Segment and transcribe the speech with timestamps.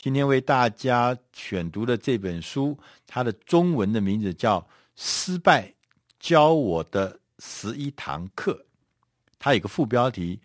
[0.00, 4.60] 今天为大家选读的这本书，它的中文的名字叫
[4.94, 5.74] 《失败
[6.20, 8.52] 教我的十一堂课》，
[9.40, 10.38] 它有个副标题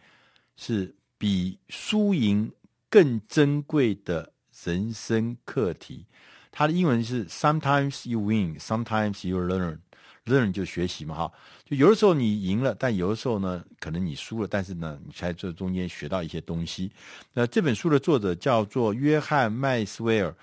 [0.57, 2.51] 是“比输赢
[2.89, 6.07] 更珍贵的人生课题”。
[6.51, 9.77] 它的英文是 “Sometimes you win, sometimes you learn”。
[10.25, 11.31] Learn 就学习嘛，哈，
[11.65, 16.91] 就有的时候你赢了，但有的时候呢，可能你输了，但是呢，你在这中间学到一些东西。
[17.33, 20.35] 那这本书的作者叫做约翰麦斯威尔，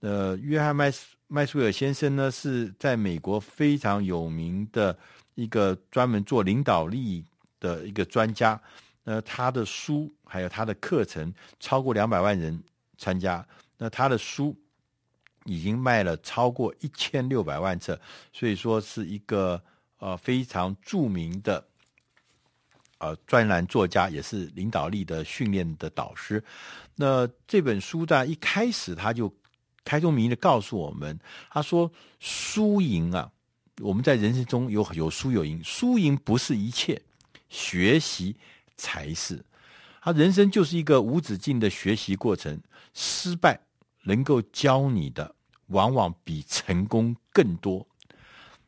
[0.00, 4.96] 呃，约翰麦斯麦斯威尔先生呢，是在美国非常有名的
[5.34, 7.24] 一个专门做领导力
[7.60, 8.60] 的一个专家。
[9.04, 12.60] 那他的书还有他的课程，超过两百万人
[12.96, 13.46] 参加。
[13.76, 14.56] 那他的书。
[15.48, 17.98] 已经卖了超过一千六百万册，
[18.32, 19.60] 所以说是一个
[19.98, 21.66] 呃非常著名的
[22.98, 26.44] 呃专栏作家，也是领导力的训练的导师。
[26.94, 29.34] 那这本书在一开始他就
[29.84, 31.18] 开宗明义的告诉我们，
[31.50, 31.90] 他说
[32.20, 33.32] 输赢啊，
[33.80, 37.00] 我们在人生中有有输有赢，输赢不是一切，
[37.48, 38.36] 学习
[38.76, 39.42] 才是。
[40.02, 42.60] 他人生就是一个无止境的学习过程，
[42.92, 43.58] 失败
[44.04, 45.34] 能够教你的。
[45.68, 47.86] 往往比成功更多，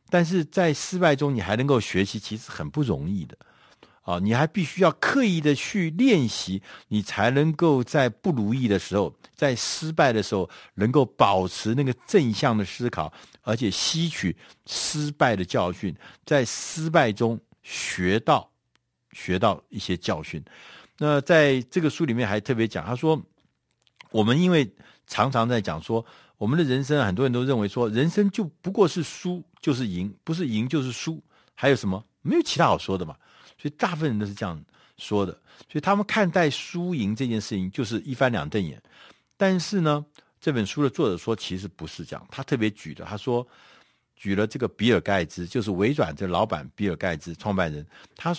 [0.09, 3.37] 但是在失败中你还能够学习，其实很不容易的
[4.03, 4.19] 啊！
[4.19, 13.13] 你还必须要刻意的去练习，你才能够在不如意的时候，在失败的时候，能够保持那个正向的思考，
[13.43, 15.95] 而且吸取失败的教训，
[16.27, 18.51] 在失败中学到
[19.13, 20.43] 学到一些教训。
[20.99, 23.21] 那在这个书里面还特别讲，他说
[24.11, 24.71] 我们因为
[25.07, 26.05] 常常在讲说。
[26.41, 31.23] 我们的人生，很多人都认为说，人生就不过是输就是赢，不是赢就是输，
[31.55, 32.03] 还有什么？
[32.23, 33.15] 没有其他好说的嘛。
[33.59, 34.59] 所以大部分人都是这样
[34.97, 35.33] 说的。
[35.69, 38.83] 所以他们看待输赢这件事情就是一翻两瞪眼。
[39.37, 40.03] 但是呢，
[40.41, 42.27] 这本书的作者说，其实不是这样。
[42.31, 43.47] 他特别举的，他说
[44.17, 47.87] 举了这个比尔盖茨，就是微软的老板比尔盖茨创办人。
[48.17, 48.35] 他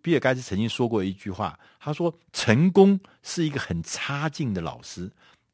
[0.00, 5.10] 比尔盖茨曾经说过一句话，他说：“成功是一个很差劲的老师。”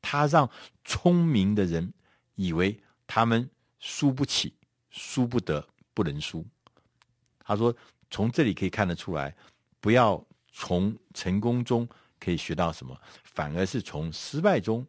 [0.09, 0.49] 他让
[0.85, 1.93] 聪明的人
[2.37, 3.51] 以为他们
[3.81, 4.55] 输不起、
[4.89, 6.47] 输不得、不能输。
[7.41, 7.75] 他说
[8.09, 9.35] ：“从这里可以看得出来，
[9.81, 11.89] 不要从成功中
[12.21, 14.87] 可以学到什么，反而是从失败中，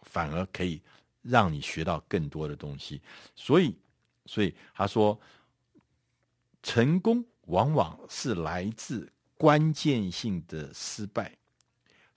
[0.00, 0.80] 反而可以
[1.20, 3.02] 让你学到更多的东西。”
[3.36, 3.76] 所以，
[4.24, 5.20] 所以他说，
[6.62, 11.37] 成功往往是来自关键性的失败。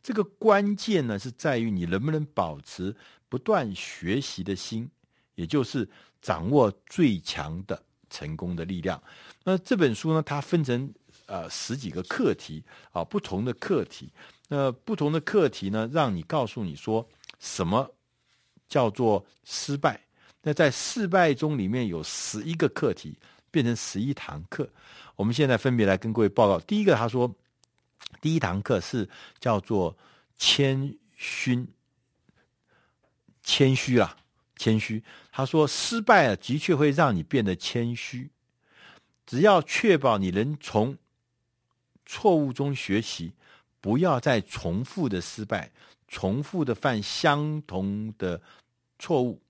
[0.03, 2.95] 这个关键呢，是在于你能不能保持
[3.29, 4.89] 不断学习的心，
[5.35, 5.87] 也就是
[6.21, 9.01] 掌握最强的成功的力量。
[9.43, 10.91] 那这本书呢，它分成
[11.27, 14.11] 呃十几个课题啊，不同的课题。
[14.47, 17.07] 那不同的课题呢，让你告诉你说
[17.39, 17.93] 什么
[18.67, 20.01] 叫做失败。
[20.41, 23.15] 那在失败中里面有十一个课题，
[23.51, 24.67] 变成十一堂课。
[25.15, 26.59] 我们现在分别来跟各位报告。
[26.61, 27.31] 第一个，他说。
[28.21, 29.97] 第一堂课是叫做
[30.37, 31.67] 谦逊，
[33.43, 34.17] 谦虚啊，
[34.55, 35.03] 谦虚。
[35.31, 38.29] 他说，失败啊，的确会让你变得谦虚。
[39.25, 40.97] 只要确保你能从
[42.05, 43.33] 错误中学习，
[43.79, 45.71] 不要再重复的失败，
[46.07, 48.41] 重复的犯相同的
[48.99, 49.41] 错误，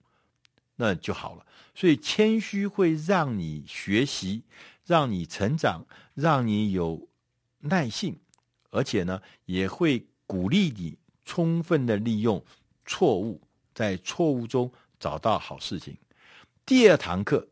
[0.76, 1.46] 那就好了。
[1.74, 4.44] 所以，谦虚会让你学习，
[4.86, 7.08] 让你成长，让你有
[7.60, 8.20] 耐性。
[8.72, 12.44] 而且呢，也会鼓励你充分的利用
[12.86, 13.40] 错误，
[13.74, 15.96] 在错误中找到好事情。
[16.66, 17.48] 第二堂课，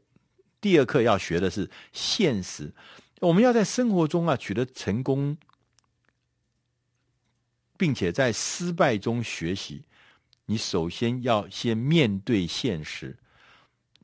[0.59, 2.73] 第二课要学的是现实。
[3.19, 5.37] 我们要在生活中啊取得成功，
[7.77, 9.83] 并且在失败中学习。
[10.45, 13.15] 你首先要先面对现实。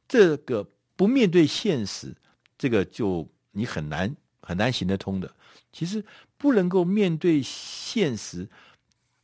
[0.08, 2.16] 这个不面对现实，
[2.58, 5.34] 这个就你很难很难行得通的。
[5.75, 6.06] 其实。
[6.38, 8.47] 不能够面对现实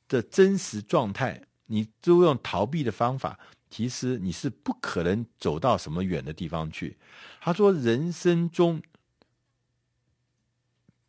[0.07, 3.37] 的真实状态，你都用逃避的方法，
[3.69, 6.97] 其实你是不可能走到什么远的地方去。
[7.41, 8.81] 他说：“人生中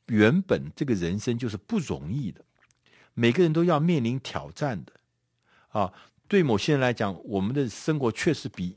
[0.09, 2.45] 原本这个人生就是不容易的，
[3.15, 4.93] 每个人都要面临挑战的。
[5.69, 5.95] 啊，
[6.27, 8.77] 对某些人来讲，我们的生活确实比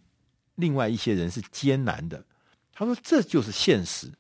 [0.54, 2.24] 另外一些人是艰难的。”
[2.72, 4.14] 他说：“这就是现实，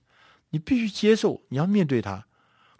[0.49, 2.25] 你必须接受，你要面对它。”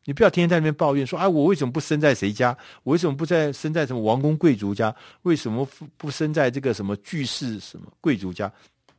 [0.05, 2.57] 你不要天天在那边抱怨说：“啊，我为什么不生在谁家？
[2.83, 4.95] 我为什么不在生在什么王公贵族家？
[5.23, 5.67] 为什么
[5.97, 8.51] 不生在这个什么巨士什么贵族家？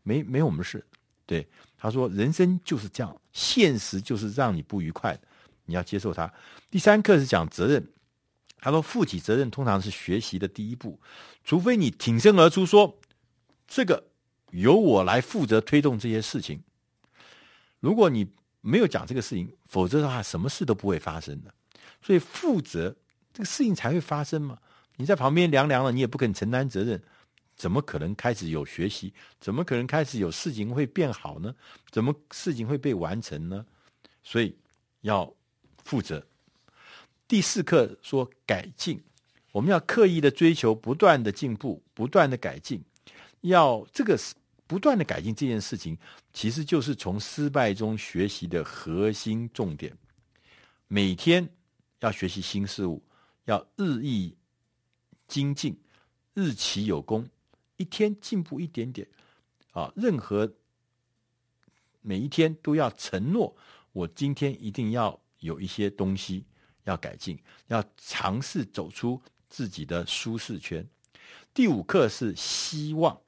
[0.03, 0.85] 没没我们事。”
[1.25, 5.19] 对，他说：“人生就是这样，现实就是让你不愉快，
[5.65, 6.33] 你要接受它。”
[6.71, 7.85] 第三课是讲责任，
[8.59, 11.01] 他说：“负起责任通常是学习的第一步，
[11.45, 12.99] 除非你挺身而出说，
[13.67, 14.05] 这个
[14.51, 16.61] 由我来负责推动这些事情。
[17.81, 18.27] 如果你
[18.67, 21.55] 没有讲这个事情，否则的话，什么事都不会发生的。
[22.03, 22.95] 所以负责
[23.33, 24.59] 这个事情才会发生嘛。
[24.97, 27.01] 你在旁边凉凉了，你也不肯承担责任，
[27.55, 29.15] 怎么可能开始有学习？
[29.41, 31.55] 怎么可能开始有事情会变好呢？
[31.91, 33.65] 怎么事情会被完成呢？
[34.23, 34.57] 所以
[35.03, 35.33] 要
[35.85, 36.27] 负责。”
[37.29, 39.03] 第四课说改进，
[39.53, 42.83] 我们要刻意的追求不断的进步，不断的改进。
[43.43, 44.19] 要这个
[44.67, 45.97] 不断的改进这件事情，
[46.33, 49.97] 其实就是从失败中学习的核心重点。
[50.89, 51.49] 每天
[52.01, 53.03] 要学习新事物，
[53.45, 54.37] 要日益
[55.29, 55.79] 精进，
[56.35, 57.29] 日起有功，
[57.77, 59.07] 一天进步一点点。
[59.73, 60.53] 啊，任何
[62.01, 63.57] 每一天都要承诺，
[63.93, 66.45] 我今天一定要有一些东西。
[66.85, 67.37] 要改进，
[67.67, 70.89] 要尝试走出自己的舒适圈。
[71.53, 73.21] 第五课是希望，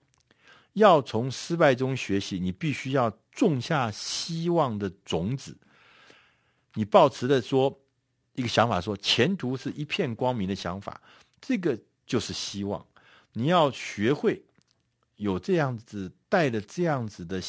[0.78, 5.56] 要从失败中学习，你必须要种下希望的种子。
[6.75, 7.78] 你抱持的说
[8.34, 11.00] 一个想法说，前途是一片光明的想法，
[11.40, 12.84] 这个就是希望。
[13.32, 14.42] 你要学会
[15.16, 17.40] 有这样子带着这样子的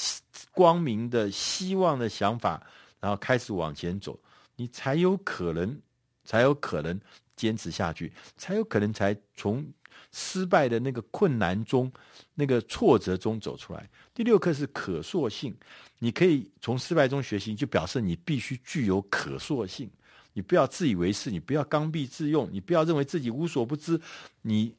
[0.51, 2.61] 光明的希望的想法，
[2.99, 4.19] 然后开始往前走，
[4.55, 5.79] 你才有可能。
[6.25, 7.01] 才有可能
[7.35, 9.65] 坚持下去，才有可能才从
[10.11, 11.91] 失败的那个困难中、
[12.35, 13.89] 那个挫折中走出来。
[14.13, 15.55] 第六课是可塑性，
[15.99, 19.89] 你可以从失败中学习，就表示你必须具有可塑性。
[20.33, 23.99] 你不要自以为是，你不要刚愎自用，你不要认为自己无所不知。
[24.41, 24.75] 你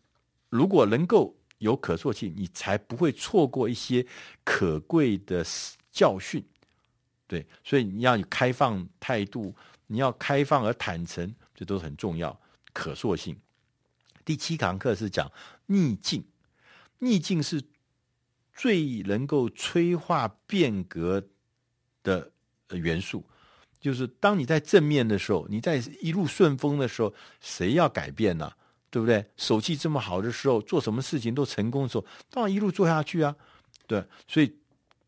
[0.48, 4.06] 如果能够有可塑性，你才不会错过一些
[4.44, 5.44] 可贵的
[5.90, 6.44] 教训。
[7.26, 9.54] 对，所以你要有开放态度。
[9.92, 12.40] 你要开放而坦诚，这都很重要。
[12.72, 13.36] 可塑性。
[14.24, 15.30] 第七堂课是讲
[15.66, 16.24] 逆境，
[16.98, 17.62] 逆境是
[18.54, 21.26] 最能够催化变革
[22.02, 22.32] 的
[22.70, 23.24] 元素。
[23.80, 28.52] 就是当你在正面的时候，你在一路顺风的时候，谁要改变呢？
[28.90, 29.24] 对不对？
[29.36, 33.34] 手气这么好的时候，做什么事情都成功的时候，当然一路做下去啊。
[33.86, 34.56] 对，所以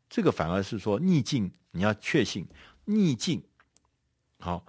[0.08, 2.46] 这个反而是说逆境，你要确信
[2.84, 3.42] 逆境。
[4.38, 4.64] 好。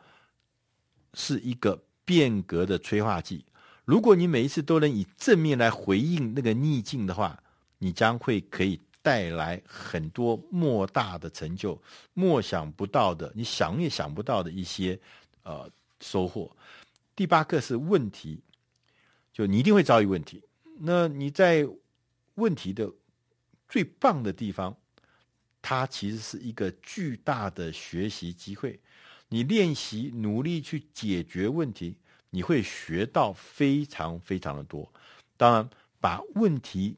[1.16, 3.46] 是一个变革的催化剂。
[3.86, 7.42] 如果你每一次都能以正面来回应那个逆境的话，
[7.80, 11.82] 你将会可以带来很多莫大的成就、
[12.14, 14.98] 莫想不到的、你想也想不到的一些
[15.44, 15.70] 呃
[16.00, 16.56] 收获。
[17.14, 18.40] 第八个是问题，
[19.34, 20.42] 就你一定会遭遇问题。
[20.80, 21.68] 那你在
[22.36, 22.90] 问题的
[23.68, 24.76] 最棒的地方，
[25.62, 28.80] 它其实是一个巨大的学习机会。
[29.28, 31.98] 你练习努力去解决问题，
[32.34, 34.92] 你会学到非常非常的多。
[35.38, 35.70] 当然，
[36.02, 36.98] 把问题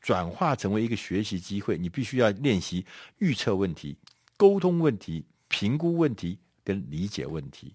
[0.00, 2.84] 转化成为一个学习机会，你必须要练习
[3.18, 3.96] 预测问题、
[4.36, 7.74] 沟通问题、评估问题跟理解问题。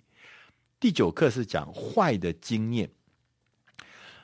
[0.77, 2.91] 第九课是讲坏的经验。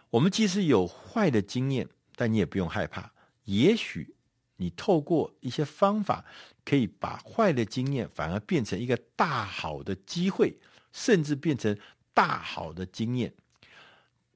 [0.09, 1.87] 我们即使有坏的经验，
[2.17, 3.09] 但你也不用害怕，
[3.45, 4.13] 也许。
[4.59, 6.25] 你透过一些方法，
[6.65, 10.57] 可以把坏的经验反而变成一个大好的机会，
[10.91, 11.77] 甚至变成
[12.17, 13.31] 大好的经验，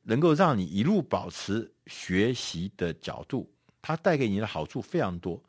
[0.03, 3.51] 能够让你一路保持学习的角度。
[3.81, 5.41] 它带给你的好处非常多，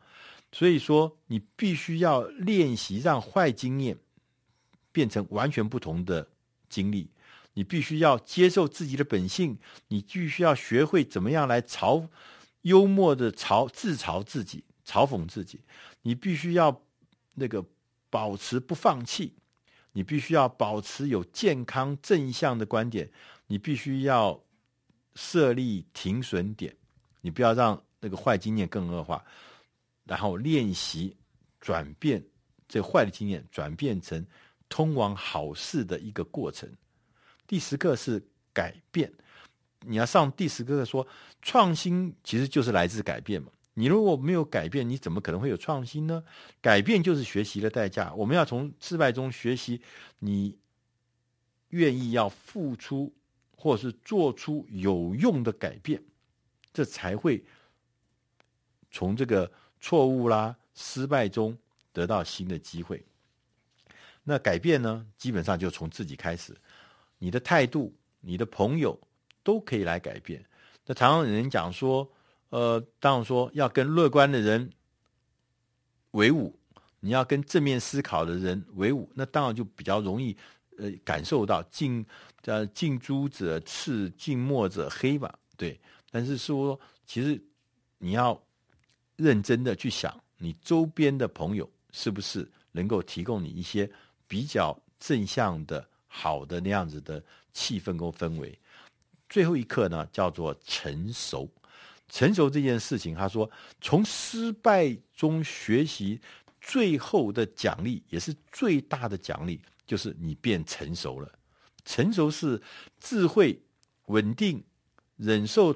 [0.50, 3.98] 所以说你必须要练习让坏经验
[4.90, 6.26] 变成完全不同的
[6.70, 7.10] 经历。
[7.52, 9.58] 你必须要接受自己的本性，
[9.88, 12.08] 你必须要学会怎么样来嘲。
[12.62, 15.60] 幽默的嘲自嘲自己，嘲讽自己。
[16.00, 16.80] 你必须要
[17.34, 17.62] 那个
[18.08, 19.34] 保持不放弃，
[19.92, 23.10] 你必须要保持有健康正向的观点。
[23.46, 24.42] 你必须要
[25.14, 26.74] 设立停损点，
[27.20, 29.22] 你不要让那个坏经验更恶化。
[30.04, 31.16] 然后练习
[31.60, 32.24] 转变
[32.66, 34.26] 这坏的经验，转变成
[34.68, 36.68] 通往好事的一个过程。
[37.46, 38.20] 第十课是
[38.52, 39.12] 改变。
[39.80, 41.06] 你要上第十课说，
[41.42, 43.50] 创新其实就是来自改变嘛。
[43.74, 46.22] 你如果没有改变，你怎么可能会有创新呢？
[46.60, 48.12] 改变就是学习的代价。
[48.14, 49.80] 我们要从失败中学习，
[50.18, 50.58] 你
[51.68, 53.12] 愿意要付出，
[53.56, 56.02] 或是做出有用的改变，
[56.72, 57.44] 这才会
[58.90, 59.50] 从这个
[59.80, 61.56] 错误啦、失败中
[61.92, 63.04] 得到新的机会。
[64.24, 66.56] 那改变呢，基本上就从自己开始，
[67.18, 68.98] 你的态度，你的朋友。
[69.44, 70.40] 都可以来改变。
[70.86, 72.08] 那常常有人讲说，
[72.52, 74.70] 呃，当然说要跟乐观的人
[76.10, 76.54] 为伍，
[77.00, 80.36] 你要跟正面思考的人为伍，那当然就比较容易
[80.76, 82.04] 呃感受到近
[82.44, 85.34] 呃近朱者赤，近墨者黑吧？
[85.56, 85.80] 对，
[86.10, 87.42] 但是说其实
[87.96, 88.38] 你要
[89.16, 93.90] 认真的去想，你周边的朋友是不是能够提供你一些
[94.28, 98.58] 比较正向的好的那样子的气氛跟氛围？
[99.30, 101.50] 最后一课呢，叫做成熟。
[102.08, 106.20] 成熟这件事情，他说，从失败中学习，
[106.60, 111.32] 最后的奖励也是最大的奖励，就是你变成熟了。
[111.86, 112.60] 成熟是
[113.00, 113.58] 智慧、
[114.06, 114.62] 稳定、
[115.16, 115.74] 忍受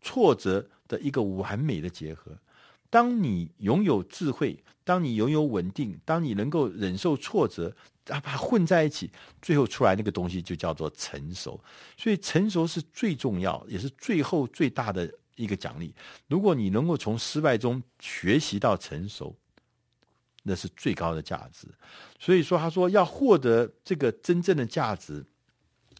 [0.00, 2.36] 挫折的一个完美的结合。
[2.88, 7.68] 当你拥有智慧，当你拥有稳定，当你能够忍受挫折，
[8.06, 9.10] 啊，把它混在一起，
[9.42, 11.60] 最后出来那个东西就叫做成熟。
[11.96, 15.12] 所以，成熟是最重要，也是最后最大的。
[15.36, 15.94] 一个奖励，
[16.28, 19.36] 如果你能够从失败中学习到成熟，
[20.42, 21.66] 那是最高的价值。
[22.18, 25.24] 所以说，他说要获得这个真正的价值，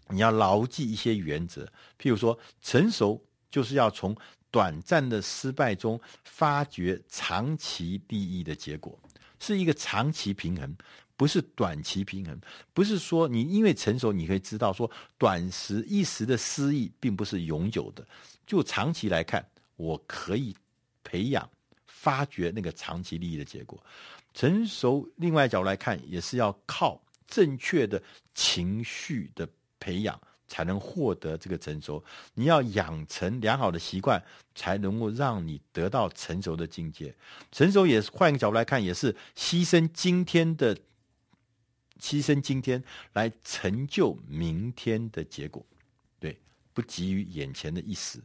[0.08, 1.64] 你要牢记一些原则。
[1.98, 4.16] 譬如说，成熟就是要从
[4.50, 8.98] 短暂的失败中发掘长期利益的结果，
[9.40, 10.76] 是一个长期平衡，
[11.16, 12.40] 不是短期平衡。
[12.72, 18.06] 不是说你因为成熟，你可以知道说短时一时的失意并不是永久的。
[18.46, 20.54] 就长期来看，我可以
[21.02, 21.48] 培养、
[21.86, 23.82] 发掘那个长期利益的结果。
[24.34, 28.02] 成熟，另外角度来看，也是要靠正确的
[28.34, 32.04] 情绪的培养，才能获得这个成熟。
[32.34, 34.20] 你要养成良好的习惯，
[34.54, 37.14] 才能够让你得到成熟的境界。
[37.52, 40.76] 成熟也是换一个角度来看，也是牺牲今天的，
[42.00, 42.82] 牺牲今天
[43.12, 45.64] 来成就明天的结果。
[46.18, 46.38] 对，
[46.72, 48.20] 不急于眼前的一时。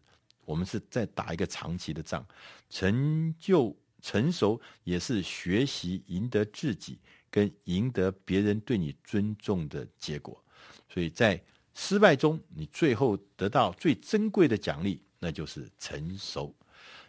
[0.46, 2.26] 我们是在打一个长期的仗，
[2.70, 6.98] 成就成熟也是学习赢得自己
[7.30, 10.44] 跟赢得别人对你尊重的结果。
[10.92, 11.40] 所以在
[11.76, 16.56] 失败中，你最后得到最珍贵的奖励，那就是成熟。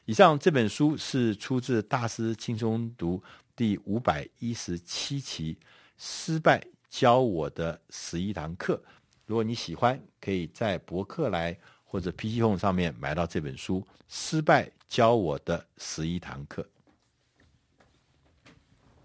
[0.04, 3.16] 以上这本书是出自《大师轻松读》
[3.56, 5.54] 第五百一十七期，
[6.02, 8.82] 《失败教我的十一堂课》。
[9.26, 11.54] 如果你喜欢，可以在博客来。
[11.92, 16.64] 或者 PC Home 上面买到这本书，失败教我的十一堂课。